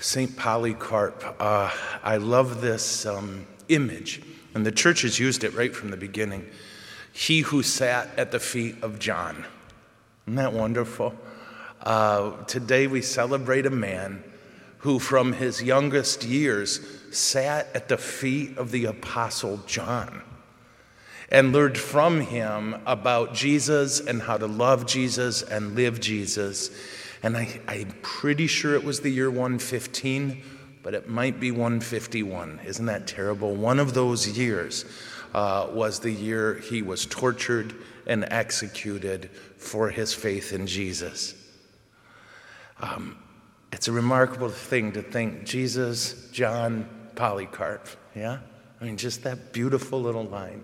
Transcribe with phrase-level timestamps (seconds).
[0.00, 0.36] St.
[0.36, 1.36] Polycarp.
[1.38, 1.70] Uh,
[2.02, 4.22] I love this um, image,
[4.54, 6.48] and the church has used it right from the beginning.
[7.12, 9.44] He who sat at the feet of John.
[10.26, 11.14] Isn't that wonderful?
[11.80, 14.24] Uh, today we celebrate a man
[14.78, 16.80] who, from his youngest years,
[17.10, 20.22] sat at the feet of the Apostle John
[21.30, 26.70] and learned from him about Jesus and how to love Jesus and live Jesus.
[27.24, 30.42] And I, I'm pretty sure it was the year 115,
[30.82, 32.60] but it might be 151.
[32.66, 33.56] Isn't that terrible?
[33.56, 34.84] One of those years
[35.32, 37.74] uh, was the year he was tortured
[38.06, 41.34] and executed for his faith in Jesus.
[42.80, 43.16] Um,
[43.72, 47.88] it's a remarkable thing to think Jesus, John, Polycarp.
[48.14, 48.40] Yeah?
[48.82, 50.62] I mean, just that beautiful little line.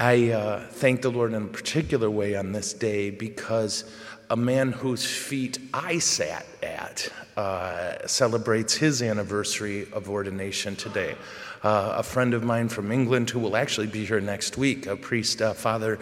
[0.00, 3.84] I uh, thank the Lord in a particular way on this day because
[4.30, 11.14] a man whose feet I sat at uh, celebrates his anniversary of ordination today.
[11.62, 14.96] Uh, a friend of mine from England who will actually be here next week, a
[14.96, 15.98] priest, uh, Father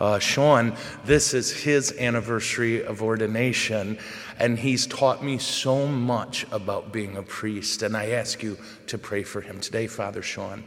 [0.00, 0.74] uh, Sean,
[1.04, 3.98] this is his anniversary of ordination,
[4.38, 7.82] and he's taught me so much about being a priest.
[7.82, 10.64] And I ask you to pray for him today, Father Sean.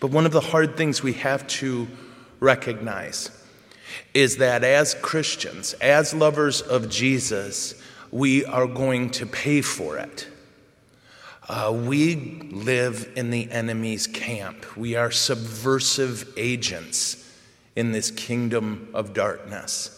[0.00, 1.88] But one of the hard things we have to
[2.38, 3.30] recognize
[4.12, 7.74] is that as Christians, as lovers of Jesus,
[8.10, 10.28] we are going to pay for it.
[11.48, 12.14] Uh, we
[12.52, 14.76] live in the enemy's camp.
[14.76, 17.20] We are subversive agents
[17.76, 19.90] in this kingdom of darkness.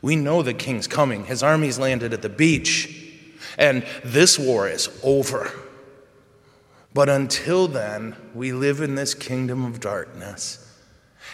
[0.00, 1.26] We know the king's coming.
[1.26, 3.08] His army's landed at the beach,
[3.56, 5.52] and this war is over.
[6.92, 10.71] But until then, we live in this kingdom of darkness,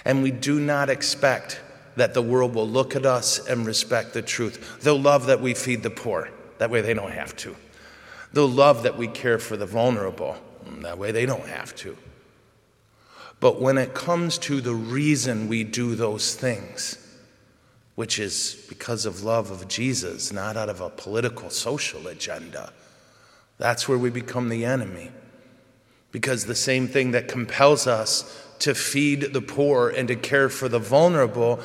[0.04, 1.60] and we do not expect
[1.96, 4.80] that the world will look at us and respect the truth.
[4.80, 7.56] They'll love that we feed the poor, that way they don't have to.
[8.32, 10.36] They'll love that we care for the vulnerable,
[10.80, 11.96] that way they don't have to.
[13.40, 16.98] But when it comes to the reason we do those things,
[17.94, 22.72] which is because of love of Jesus, not out of a political, social agenda,
[23.58, 25.10] that's where we become the enemy.
[26.10, 30.68] Because the same thing that compels us to feed the poor and to care for
[30.68, 31.60] the vulnerable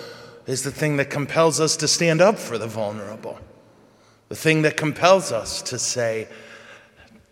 [0.46, 3.40] is the thing that compels us to stand up for the vulnerable.
[4.30, 6.28] The thing that compels us to say,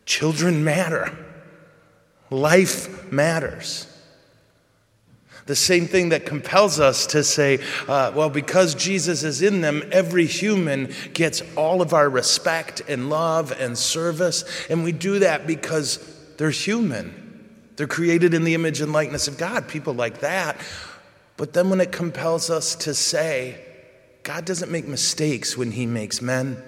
[0.05, 1.11] children matter,
[2.29, 3.87] life matters.
[5.47, 9.83] The same thing that compels us to say, uh, well, because Jesus is in them,
[9.91, 14.45] every human gets all of our respect and love and service.
[14.69, 15.97] And we do that because
[16.37, 17.20] they're human.
[17.75, 20.57] They're created in the image and likeness of God, people like that.
[21.37, 23.59] But then when it compels us to say,
[24.23, 26.61] God doesn't make mistakes when He makes men,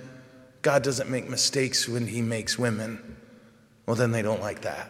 [0.61, 3.17] God doesn't make mistakes when He makes women,
[3.85, 4.89] well, then they don't like that.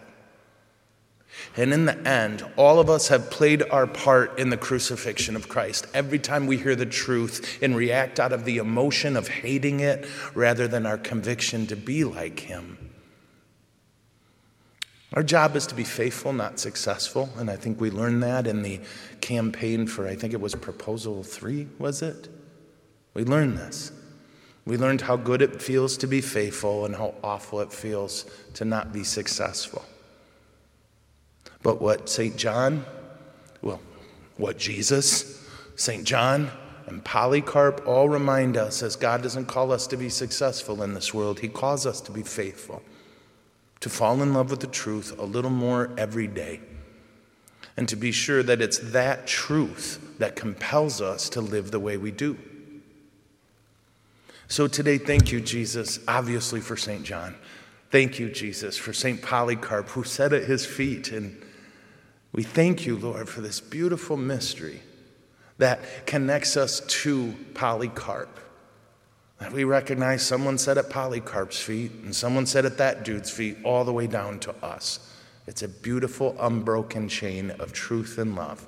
[1.57, 5.49] And in the end, all of us have played our part in the crucifixion of
[5.49, 5.87] Christ.
[5.93, 10.07] Every time we hear the truth and react out of the emotion of hating it
[10.35, 12.82] rather than our conviction to be like Him.
[15.13, 17.29] Our job is to be faithful, not successful.
[17.37, 18.81] And I think we learned that in the
[19.21, 22.29] campaign for, I think it was Proposal 3, was it?
[23.13, 23.91] We learned this.
[24.65, 28.25] We learned how good it feels to be faithful and how awful it feels
[28.55, 29.83] to not be successful.
[31.61, 32.35] But what St.
[32.35, 32.83] John,
[33.61, 33.81] well,
[34.37, 36.05] what Jesus, St.
[36.05, 36.49] John,
[36.87, 41.13] and Polycarp all remind us as God doesn't call us to be successful in this
[41.13, 42.81] world, He calls us to be faithful
[43.83, 46.61] to fall in love with the truth a little more every day,
[47.75, 51.97] and to be sure that it's that truth that compels us to live the way
[51.97, 52.37] we do.
[54.47, 57.03] So today, thank you, Jesus, obviously for St.
[57.03, 57.35] John.
[57.91, 59.21] Thank you, Jesus, for St.
[59.21, 61.11] Polycarp, who sat at his feet.
[61.11, 61.43] And
[62.31, 64.81] we thank you, Lord, for this beautiful mystery
[65.57, 68.39] that connects us to Polycarp
[69.43, 73.57] that we recognize someone said at Polycarp's feet and someone said at that dude's feet,
[73.65, 75.11] all the way down to us.
[75.47, 78.65] It's a beautiful, unbroken chain of truth and love.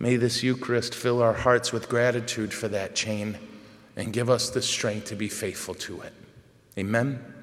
[0.00, 3.38] May this Eucharist fill our hearts with gratitude for that chain
[3.94, 6.12] and give us the strength to be faithful to it.
[6.76, 7.35] Amen.